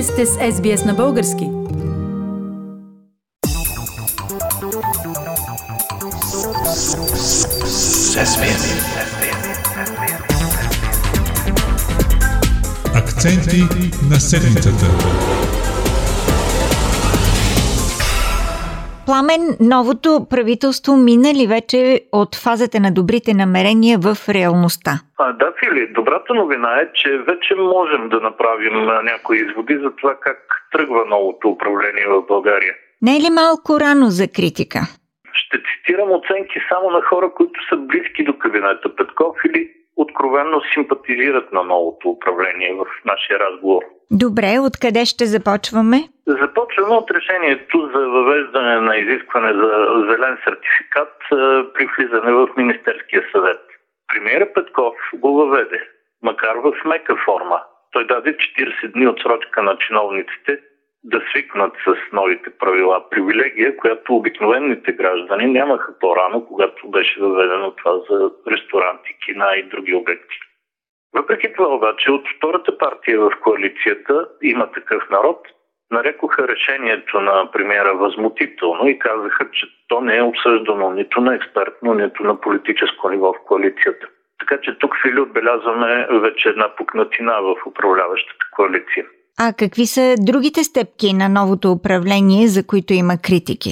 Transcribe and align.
Вие 0.00 0.06
сте 0.06 0.26
с 0.26 0.36
SBS 0.36 0.86
на 0.86 0.94
български. 0.94 1.50
Акценти 12.94 13.64
на 14.10 14.20
седмицата. 14.20 14.86
Пламен, 19.10 19.44
новото 19.60 20.10
правителство 20.30 20.92
мина 20.96 21.30
ли 21.38 21.46
вече 21.56 22.00
от 22.12 22.32
фазата 22.44 22.80
на 22.80 22.90
добрите 22.98 23.32
намерения 23.34 23.96
в 24.06 24.28
реалността? 24.36 24.92
А, 25.18 25.32
да, 25.32 25.52
Фили, 25.58 25.92
добрата 25.98 26.34
новина 26.34 26.80
е, 26.80 26.92
че 26.94 27.18
вече 27.18 27.54
можем 27.54 28.08
да 28.08 28.20
направим 28.20 28.76
някои 29.10 29.36
изводи 29.46 29.76
за 29.84 29.90
това 29.96 30.14
как 30.20 30.38
тръгва 30.72 31.04
новото 31.06 31.48
управление 31.48 32.06
в 32.08 32.22
България. 32.28 32.74
Не 33.02 33.16
е 33.16 33.20
ли 33.20 33.30
малко 33.30 33.80
рано 33.80 34.06
за 34.18 34.26
критика? 34.36 34.78
Ще 35.32 35.56
цитирам 35.68 36.10
оценки 36.10 36.58
само 36.68 36.90
на 36.90 37.02
хора, 37.02 37.30
които 37.36 37.58
са 37.68 37.76
близки 37.76 38.24
до 38.24 38.38
кабинета 38.38 38.96
Петков 38.96 39.36
или 39.48 39.70
откровенно 39.96 40.60
симпатизират 40.74 41.52
на 41.52 41.62
новото 41.62 42.08
управление 42.10 42.72
в 42.80 42.84
нашия 43.04 43.38
разговор. 43.38 43.82
Добре, 44.12 44.58
откъде 44.60 45.04
ще 45.04 45.24
започваме? 45.26 45.98
Започваме 46.26 46.94
от 46.94 47.10
решението 47.10 47.90
за 47.94 48.08
въвеждане 48.08 48.80
на 48.80 48.96
изискване 48.96 49.52
за 49.52 49.68
зелен 50.10 50.38
сертификат 50.44 51.14
при 51.74 51.88
влизане 51.96 52.32
в 52.32 52.48
Министерския 52.56 53.22
съвет. 53.32 53.60
Премиера 54.08 54.52
Петков 54.54 54.94
го 55.14 55.34
въведе, 55.34 55.88
макар 56.22 56.56
в 56.56 56.72
мека 56.84 57.16
форма. 57.24 57.60
Той 57.92 58.06
даде 58.06 58.36
40 58.36 58.92
дни 58.92 59.08
отсрочка 59.08 59.62
на 59.62 59.78
чиновниците 59.78 60.60
да 61.04 61.20
свикнат 61.30 61.72
с 61.84 62.12
новите 62.12 62.50
правила. 62.50 63.10
Привилегия, 63.10 63.76
която 63.76 64.16
обикновените 64.16 64.92
граждани 64.92 65.46
нямаха 65.46 65.98
по-рано, 66.00 66.46
когато 66.46 66.90
беше 66.90 67.20
въведено 67.20 67.70
това 67.70 67.92
за 68.10 68.30
ресторанти, 68.50 69.16
кина 69.24 69.48
и 69.56 69.62
други 69.62 69.94
обекти. 69.94 70.36
Въпреки 71.14 71.52
това 71.56 71.74
обаче 71.74 72.10
от 72.10 72.24
втората 72.36 72.78
партия 72.78 73.20
в 73.20 73.30
коалицията 73.42 74.28
има 74.42 74.72
такъв 74.72 75.02
народ, 75.10 75.38
нарекоха 75.90 76.48
решението 76.48 77.20
на 77.20 77.50
премиера 77.52 77.94
възмутително 77.94 78.88
и 78.88 78.98
казаха, 78.98 79.50
че 79.52 79.66
то 79.88 80.00
не 80.00 80.16
е 80.16 80.22
обсъждано 80.22 80.90
нито 80.90 81.20
на 81.20 81.34
експертно, 81.34 81.94
нито 81.94 82.22
на 82.22 82.40
политическо 82.40 83.08
ниво 83.08 83.32
в 83.32 83.44
коалицията. 83.46 84.06
Така 84.38 84.60
че 84.62 84.78
тук, 84.78 84.96
Фили, 85.02 85.20
отбелязваме 85.20 86.06
вече 86.10 86.48
една 86.48 86.76
пукнатина 86.76 87.40
в 87.40 87.54
управляващата 87.66 88.46
коалиция. 88.56 89.06
А 89.38 89.52
какви 89.58 89.86
са 89.86 90.14
другите 90.18 90.64
стъпки 90.64 91.14
на 91.14 91.28
новото 91.28 91.72
управление, 91.72 92.46
за 92.46 92.66
които 92.66 92.92
има 92.92 93.14
критики? 93.26 93.70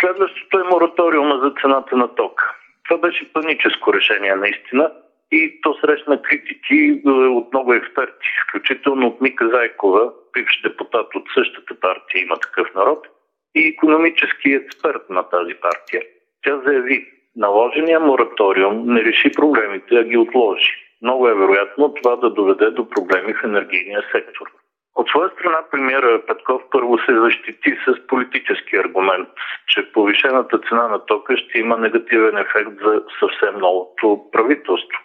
Следващото 0.00 0.58
е 0.58 0.70
мораториума 0.72 1.40
за 1.42 1.52
цената 1.60 1.96
на 1.96 2.14
тока. 2.14 2.44
Това 2.84 3.00
беше 3.00 3.32
паническо 3.32 3.92
решение 3.92 4.34
наистина 4.34 4.90
и 5.34 5.60
то 5.62 5.74
срещна 5.80 6.22
критики 6.22 7.02
е, 7.06 7.10
от 7.10 7.52
много 7.52 7.74
експерти, 7.74 8.28
включително 8.48 9.06
от 9.06 9.20
Мика 9.20 9.48
Зайкова, 9.48 10.12
бивш 10.32 10.60
депутат 10.62 11.14
от 11.14 11.24
същата 11.34 11.74
партия 11.80 12.22
има 12.22 12.36
такъв 12.36 12.74
народ, 12.74 13.06
и 13.54 13.68
економически 13.68 14.52
експерт 14.52 15.10
на 15.10 15.22
тази 15.22 15.54
партия. 15.54 16.02
Тя 16.42 16.60
заяви, 16.66 17.06
наложения 17.36 18.00
мораториум 18.00 18.84
не 18.86 19.04
реши 19.04 19.32
проблемите, 19.32 19.94
а 19.94 20.04
ги 20.04 20.16
отложи. 20.16 20.72
Много 21.02 21.28
е 21.28 21.34
вероятно 21.34 21.94
това 21.94 22.16
да 22.16 22.30
доведе 22.30 22.70
до 22.70 22.88
проблеми 22.88 23.34
в 23.34 23.44
енергийния 23.44 24.02
сектор. 24.12 24.46
От 24.94 25.08
своя 25.08 25.30
страна 25.30 25.64
премиера 25.70 26.22
Петков 26.26 26.62
първо 26.70 26.98
се 26.98 27.20
защити 27.20 27.76
с 27.86 28.06
политически 28.06 28.76
аргумент, 28.76 29.28
че 29.68 29.92
повишената 29.92 30.58
цена 30.68 30.88
на 30.88 31.06
тока 31.06 31.36
ще 31.36 31.58
има 31.58 31.76
негативен 31.78 32.36
ефект 32.38 32.70
за 32.84 33.02
съвсем 33.20 33.58
новото 33.60 34.30
правителство. 34.32 35.03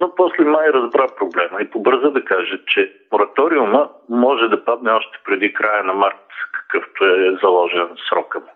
Но 0.00 0.14
после 0.16 0.44
май 0.44 0.68
разбра 0.68 1.06
проблема 1.18 1.62
и 1.62 1.70
побърза 1.70 2.10
да 2.10 2.24
каже, 2.24 2.60
че 2.66 2.92
мораториума 3.12 3.90
може 4.08 4.48
да 4.48 4.64
падне 4.64 4.90
още 4.90 5.18
преди 5.24 5.52
края 5.52 5.84
на 5.84 5.92
март, 5.92 6.26
какъвто 6.52 7.04
е 7.04 7.38
заложен 7.42 7.88
срока 8.08 8.40
му. 8.40 8.46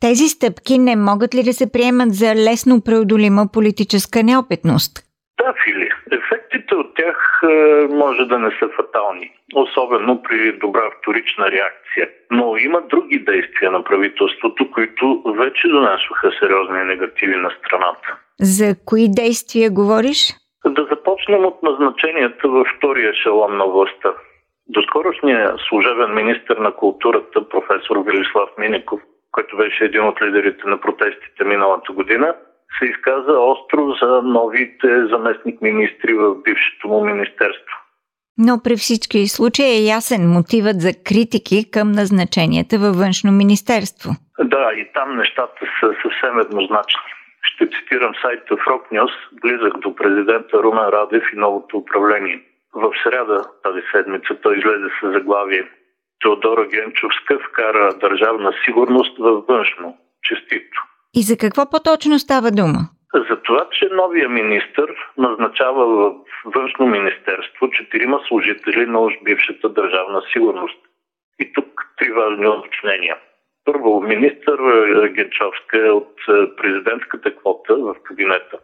Тези 0.00 0.28
стъпки 0.28 0.78
не 0.78 0.96
могат 0.96 1.34
ли 1.34 1.42
да 1.42 1.52
се 1.52 1.72
приемат 1.72 2.14
за 2.14 2.34
лесно 2.34 2.84
преодолима 2.84 3.42
политическа 3.52 4.22
неопитност? 4.22 4.92
Да, 5.40 5.54
Фили. 5.64 5.90
Ефектите 6.12 6.74
от 6.74 6.94
тях 6.94 7.40
е, 7.42 7.86
може 7.90 8.24
да 8.24 8.38
не 8.38 8.50
са 8.50 8.68
фатални, 8.76 9.32
особено 9.54 10.22
при 10.22 10.58
добра 10.58 10.90
вторична 10.98 11.44
реакция. 11.50 12.08
Но 12.30 12.56
има 12.56 12.82
други 12.90 13.18
действия 13.18 13.70
на 13.70 13.84
правителството, 13.84 14.70
които 14.70 15.22
вече 15.36 15.68
донесоха 15.68 16.32
сериозни 16.40 16.84
негативи 16.84 17.36
на 17.36 17.50
страната. 17.58 18.16
За 18.40 18.76
кои 18.86 19.08
действия 19.08 19.70
говориш? 19.70 20.18
Започнем 21.22 21.44
от 21.44 21.62
назначенията 21.62 22.48
във 22.48 22.66
втория 22.76 23.10
ешелон 23.10 23.56
на 23.56 23.66
властта. 23.66 24.10
Доскорошният 24.68 25.60
служебен 25.68 26.14
министр 26.14 26.54
на 26.60 26.72
културата, 26.72 27.48
професор 27.48 27.96
Велислав 28.06 28.50
Миников, 28.58 29.00
който 29.32 29.56
беше 29.56 29.84
един 29.84 30.04
от 30.04 30.22
лидерите 30.22 30.62
на 30.66 30.80
протестите 30.80 31.44
миналата 31.44 31.92
година, 31.92 32.34
се 32.78 32.84
изказа 32.84 33.32
остро 33.32 33.92
за 34.02 34.22
новите 34.22 35.06
заместник-министри 35.06 36.14
в 36.14 36.34
бившето 36.42 36.88
му 36.88 37.04
министерство. 37.04 37.76
Но 38.38 38.60
при 38.64 38.76
всички 38.76 39.28
случаи 39.28 39.66
е 39.66 39.86
ясен 39.96 40.22
мотивът 40.28 40.80
за 40.80 40.92
критики 41.04 41.70
към 41.70 41.92
назначенията 41.92 42.78
във 42.78 42.96
външно 42.96 43.32
министерство. 43.32 44.10
Да, 44.40 44.72
и 44.76 44.88
там 44.94 45.16
нещата 45.16 45.60
са 45.80 45.88
съвсем 46.02 46.38
еднозначни. 46.38 47.12
Ще 47.44 47.70
цитирам 47.70 48.14
сайта 48.22 48.56
News, 48.56 49.12
близък 49.42 49.78
до 49.78 49.94
президента 49.94 50.62
Румен 50.62 50.88
Радев 50.88 51.24
и 51.32 51.36
новото 51.36 51.76
управление. 51.76 52.42
В 52.74 52.92
среда 53.02 53.44
тази 53.62 53.82
седмица 53.92 54.34
той 54.42 54.58
излезе 54.58 54.88
с 55.00 55.12
заглавие 55.12 55.68
Теодора 56.22 56.66
Генчовска 56.66 57.38
вкара 57.38 57.94
държавна 58.00 58.52
сигурност 58.64 59.18
във 59.18 59.46
външно. 59.46 59.98
Честито. 60.22 60.82
И 61.14 61.22
за 61.22 61.36
какво 61.36 61.70
по-точно 61.70 62.18
става 62.18 62.50
дума? 62.50 62.78
За 63.14 63.36
това, 63.42 63.68
че 63.72 63.88
новия 63.92 64.28
министр 64.28 64.86
назначава 65.18 65.86
в 65.86 66.14
външно 66.44 66.86
министерство 66.86 67.70
четирима 67.70 68.20
служители 68.28 68.86
на 68.86 69.00
уж 69.00 69.14
бившата 69.24 69.68
държавна 69.68 70.22
сигурност. 70.32 70.78
И 71.38 71.52
тук 71.52 71.66
три 71.98 72.12
важни 72.12 72.48
уточнения. 72.48 73.16
Първо, 73.64 74.00
министър 74.00 74.58
Генчовска 75.08 75.86
е 75.86 75.90
от 75.90 76.16
президентската 76.56 77.36
квота 77.36 77.74
в 77.76 77.94
кабинета. 78.02 78.58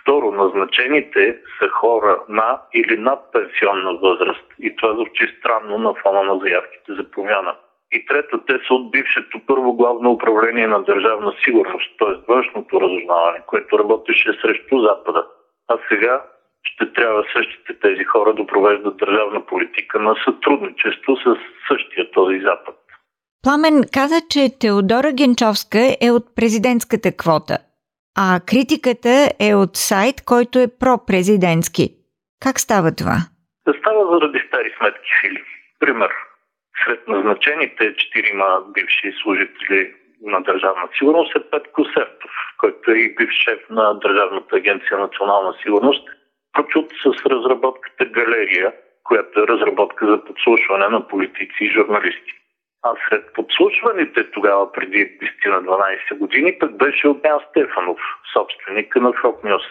Второ, 0.00 0.32
назначените 0.32 1.38
са 1.58 1.68
хора 1.68 2.22
на 2.28 2.60
или 2.74 2.98
над 2.98 3.32
пенсионна 3.32 3.94
възраст. 3.94 4.44
И 4.58 4.76
това 4.76 4.94
звучи 4.94 5.26
странно 5.38 5.78
на 5.78 5.94
фона 5.94 6.22
на 6.22 6.38
заявките 6.38 6.92
за 6.94 7.10
промяна. 7.10 7.54
И 7.92 8.06
трето, 8.06 8.38
те 8.46 8.52
са 8.66 8.74
от 8.74 8.90
бившето 8.90 9.40
първо 9.46 9.72
главно 9.72 10.10
управление 10.10 10.66
на 10.66 10.82
държавна 10.82 11.34
сигурност, 11.44 11.98
т.е. 11.98 12.32
външното 12.32 12.80
разузнаване, 12.80 13.42
което 13.46 13.78
работеше 13.78 14.38
срещу 14.42 14.80
Запада. 14.80 15.26
А 15.68 15.78
сега 15.88 16.22
ще 16.64 16.92
трябва 16.92 17.24
същите 17.32 17.80
тези 17.80 18.04
хора 18.04 18.34
да 18.34 18.46
провеждат 18.46 18.96
държавна 18.96 19.46
политика 19.46 20.00
на 20.00 20.14
сътрудничество 20.24 21.16
с 21.16 21.36
същия 21.68 22.10
този 22.10 22.40
Запад. 22.40 22.83
Пламен 23.44 23.76
каза, 23.98 24.18
че 24.32 24.42
Теодора 24.60 25.10
Генчовска 25.18 25.82
е 26.06 26.08
от 26.10 26.24
президентската 26.36 27.08
квота, 27.20 27.56
а 28.24 28.40
критиката 28.50 29.14
е 29.48 29.54
от 29.54 29.72
сайт, 29.90 30.16
който 30.30 30.58
е 30.58 30.74
пропрезидентски. 30.80 31.84
Как 32.44 32.56
става 32.60 32.88
това? 33.00 33.16
Става 33.80 34.02
заради 34.12 34.40
стари 34.48 34.70
сметки, 34.78 35.10
Фили. 35.20 35.42
Пример. 35.80 36.10
Сред 36.80 37.08
назначените 37.08 37.94
четирима 37.96 38.48
бивши 38.74 39.12
служители 39.22 39.94
на 40.22 40.40
Държавна 40.40 40.88
сигурност 40.98 41.36
е 41.36 41.50
Петко 41.50 41.84
Сертов, 41.84 42.32
който 42.58 42.90
е 42.90 42.94
и 42.94 43.14
бивш 43.14 43.34
шеф 43.44 43.60
на 43.70 43.94
Държавната 43.94 44.56
агенция 44.56 44.98
национална 44.98 45.54
сигурност, 45.62 46.08
прочут 46.52 46.88
с 47.02 47.26
разработката 47.26 48.04
Галерия, 48.04 48.72
която 49.04 49.40
е 49.40 49.46
разработка 49.46 50.06
за 50.06 50.24
подслушване 50.24 50.88
на 50.88 51.08
политици 51.08 51.60
и 51.60 51.70
журналисти. 51.70 52.32
А 52.86 52.94
сред 53.08 53.32
подслушваните 53.34 54.30
тогава 54.30 54.72
преди 54.72 55.18
10 55.44 55.50
на 55.50 55.62
12 55.62 56.18
години 56.18 56.56
пък 56.60 56.76
беше 56.76 57.08
Огнян 57.08 57.40
Стефанов, 57.50 58.00
собственика 58.32 59.00
на 59.00 59.12
Фокнюс. 59.12 59.62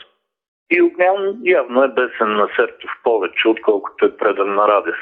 И 0.72 0.82
Огнян 0.82 1.38
явно 1.44 1.84
е 1.84 1.88
бесен 1.88 2.36
на 2.36 2.50
Сертов 2.56 2.92
повече, 3.04 3.48
отколкото 3.48 4.06
е 4.06 4.18
предан 4.18 4.56
на 4.56 4.68
Радев. 4.68 4.96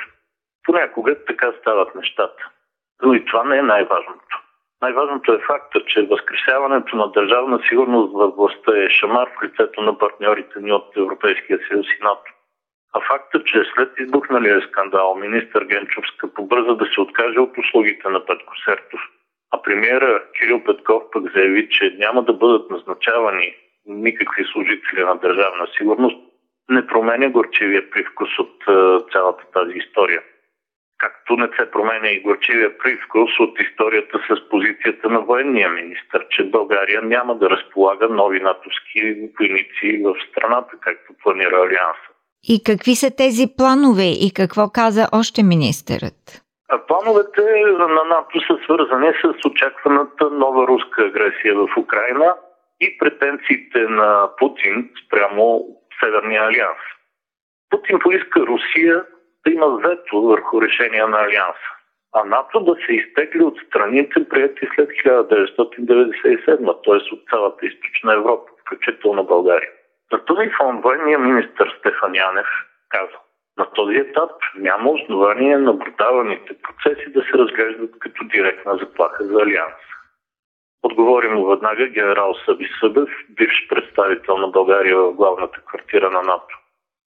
Понякога 0.64 1.16
така 1.28 1.52
стават 1.60 1.96
нещата. 1.96 2.50
Но 3.04 3.14
и 3.14 3.26
това 3.26 3.44
не 3.44 3.58
е 3.58 3.62
най-важното. 3.62 4.42
Най-важното 4.82 5.34
е 5.34 5.40
факта, 5.48 5.86
че 5.86 6.08
възкресяването 6.08 6.96
на 6.96 7.12
държавна 7.12 7.60
сигурност 7.70 8.14
във 8.14 8.36
властта 8.36 8.78
е 8.78 8.90
шамар 8.90 9.30
в 9.30 9.44
лицето 9.44 9.82
на 9.82 9.98
партньорите 9.98 10.60
ни 10.60 10.72
от 10.72 10.98
Европейския 10.98 11.60
съюз 11.68 11.88
и 12.00 12.04
НАТО. 12.04 12.32
А 12.94 13.00
факта, 13.02 13.44
че 13.44 13.64
след 13.76 14.00
избухналия 14.00 14.62
скандал 14.62 15.16
министър 15.16 15.64
Генчовска 15.64 16.34
побърза 16.52 16.76
да 16.76 16.86
се 16.94 17.02
откаже 17.02 17.40
от 17.40 17.58
услугите 17.58 18.10
на 18.10 18.26
Петко 18.26 18.54
Сертов, 18.66 19.02
а 19.52 19.62
премиера 19.62 20.24
Кирил 20.40 20.64
Петков 20.64 21.04
пък 21.12 21.24
заяви, 21.36 21.70
че 21.70 21.96
няма 21.98 22.24
да 22.24 22.34
бъдат 22.34 22.72
назначавани 22.72 23.56
никакви 23.86 24.44
служители 24.52 25.04
на 25.04 25.16
държавна 25.16 25.68
сигурност, 25.78 26.18
не 26.70 26.88
променя 26.88 27.30
горчивия 27.30 27.90
привкус 27.90 28.30
от 28.40 28.64
цялата 29.12 29.44
тази 29.54 29.78
история. 29.78 30.22
Както 30.98 31.36
не 31.36 31.48
се 31.48 31.72
променя 31.72 32.10
и 32.10 32.22
горчивия 32.22 32.78
привкус 32.78 33.40
от 33.40 33.60
историята 33.60 34.20
с 34.30 34.50
позицията 34.50 35.10
на 35.10 35.20
военния 35.20 35.70
министр, 35.70 36.26
че 36.30 36.44
България 36.44 37.02
няма 37.02 37.36
да 37.36 37.50
разполага 37.50 38.10
нови 38.10 38.40
натовски 38.40 39.30
войници 39.40 40.02
в 40.04 40.16
страната, 40.30 40.72
както 40.82 41.14
планира 41.24 41.56
Алианса. 41.56 42.11
И 42.44 42.64
какви 42.64 42.96
са 42.96 43.16
тези 43.16 43.46
планове 43.58 44.10
и 44.26 44.32
какво 44.36 44.70
каза 44.70 45.08
още 45.14 45.44
министърът? 45.44 46.42
Плановете 46.88 47.42
на 47.78 48.04
НАТО 48.14 48.40
са 48.48 48.60
свързани 48.64 49.12
с 49.22 49.46
очакваната 49.46 50.30
нова 50.30 50.68
руска 50.68 51.02
агресия 51.02 51.56
в 51.56 51.68
Украина 51.78 52.36
и 52.82 52.98
претенциите 52.98 53.80
на 53.80 54.30
Путин 54.38 54.90
спрямо 55.06 55.66
Северния 56.00 56.44
алианс. 56.44 56.82
Путин 57.70 58.00
поиска 58.00 58.40
Русия 58.40 59.06
да 59.46 59.54
има 59.54 59.68
вето 59.68 60.22
върху 60.22 60.62
решения 60.62 61.08
на 61.08 61.18
Алианса, 61.18 61.72
а 62.14 62.24
НАТО 62.24 62.60
да 62.60 62.76
се 62.86 62.94
изтегли 62.94 63.44
от 63.44 63.58
страните, 63.68 64.30
прияти 64.30 64.68
след 64.76 64.90
1997, 64.90 66.84
т.е. 66.86 67.14
от 67.14 67.22
цялата 67.30 67.66
източна 67.66 68.14
Европа, 68.14 68.52
включително 68.62 69.24
България. 69.24 69.70
На 70.12 70.26
този 70.26 70.50
фон 70.58 70.82
военният 70.82 71.22
министр 71.22 71.74
Стефан 71.80 72.16
Янев 72.16 72.48
каза, 72.90 73.18
на 73.58 73.66
този 73.72 73.96
етап 73.96 74.32
няма 74.56 74.90
основание 74.90 75.58
наблюдаваните 75.58 76.56
процеси 76.62 77.12
да 77.12 77.22
се 77.22 77.34
разглеждат 77.34 78.00
като 78.00 78.24
директна 78.24 78.78
заплаха 78.78 79.26
за 79.26 79.42
Алианс. 79.42 79.82
Отговори 80.84 81.28
му 81.28 81.46
веднага 81.46 81.88
генерал 81.88 82.36
Съби 82.46 82.70
Събев, 82.80 83.10
бивш 83.30 83.68
представител 83.70 84.38
на 84.38 84.48
България 84.48 84.98
в 84.98 85.14
главната 85.14 85.62
квартира 85.62 86.12
на 86.12 86.22
НАТО. 86.22 86.58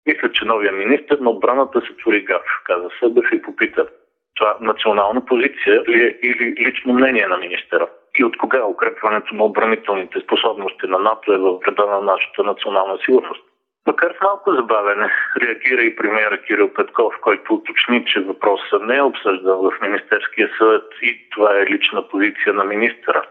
Мисля, 0.06 0.32
че 0.32 0.44
новия 0.44 0.72
министр 0.72 1.16
на 1.20 1.30
отбраната 1.30 1.80
се 1.80 1.96
твори 1.96 2.24
гаф, 2.24 2.42
каза 2.64 2.88
Събев 3.00 3.32
и 3.32 3.42
попита. 3.42 3.86
Това 4.34 4.56
национална 4.60 5.26
позиция 5.26 5.82
ли 5.88 6.04
е 6.04 6.18
или 6.22 6.54
лично 6.66 6.92
мнение 6.92 7.26
на 7.26 7.36
министъра? 7.36 7.88
И 8.18 8.24
от 8.24 8.36
кога 8.36 8.64
укрепването 8.64 9.34
на 9.34 9.44
отбранителните 9.44 10.20
способности 10.20 10.86
на 10.86 10.98
НАТО 10.98 11.32
е 11.32 11.38
във 11.38 11.60
вреда 11.60 11.86
на 11.86 12.00
нашата 12.00 12.42
национална 12.42 12.98
сигурност? 13.04 13.44
Макар 13.86 14.12
с 14.12 14.22
малко 14.22 14.54
забавене, 14.54 15.10
реагира 15.42 15.82
и 15.82 15.96
премиера 15.96 16.42
Кирил 16.42 16.72
Петков, 16.74 17.14
който 17.20 17.54
уточни, 17.54 18.04
че 18.06 18.20
въпросът 18.20 18.82
не 18.82 18.96
е 18.96 19.02
обсъждан 19.02 19.58
в 19.58 19.72
Министерския 19.82 20.50
съвет 20.58 20.84
и 21.02 21.28
това 21.30 21.58
е 21.58 21.66
лична 21.66 22.08
позиция 22.08 22.54
на 22.54 22.64
министъра. 22.64 23.22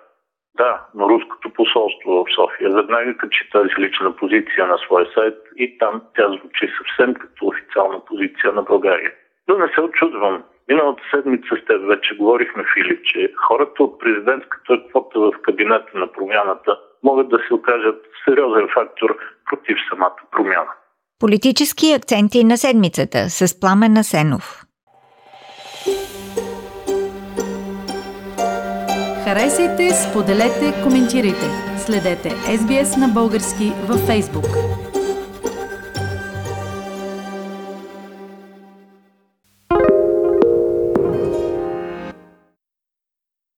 Да, 0.58 0.82
но 0.96 1.10
руското 1.10 1.54
посолство 1.54 2.12
в 2.12 2.26
София 2.36 2.70
веднага 2.70 3.18
качи 3.18 3.50
тази 3.52 3.76
лична 3.80 4.16
позиция 4.16 4.68
на 4.68 4.78
своя 4.78 5.08
сайт 5.14 5.36
и 5.58 5.78
там 5.78 6.02
тя 6.16 6.30
звучи 6.30 6.70
съвсем 6.78 7.14
като 7.14 7.46
официална 7.48 8.06
позиция 8.06 8.54
на 8.54 8.62
България. 8.62 9.12
Но 9.48 9.58
не 9.58 9.68
се 9.68 9.82
очудвам. 9.82 10.44
Миналата 10.70 11.04
седмица 11.12 11.48
с 11.62 11.66
теб 11.66 11.82
вече 11.88 12.16
говорихме, 12.16 12.64
Филип, 12.74 13.00
че 13.06 13.34
хората 13.48 13.84
от 13.84 14.00
президентската 14.00 14.74
квота 14.90 15.20
в 15.20 15.32
кабинета 15.42 15.92
на 15.96 16.12
промяната 16.12 16.78
могат 17.04 17.30
да 17.30 17.40
се 17.48 17.54
окажат 17.54 18.06
сериозен 18.26 18.68
фактор 18.74 19.18
против 19.50 19.78
самата 19.90 20.22
промяна. 20.32 20.72
Политически 21.20 21.94
акценти 21.94 22.44
на 22.44 22.58
седмицата 22.58 23.30
с 23.30 23.60
Пламен 23.60 23.98
Асенов. 23.98 24.64
Харесайте, 29.24 29.90
споделете, 29.90 30.68
коментирайте. 30.84 31.48
Следете 31.78 32.30
SBS 32.30 33.00
на 33.02 33.08
български 33.14 33.68
във 33.90 34.00
Facebook. 34.10 34.79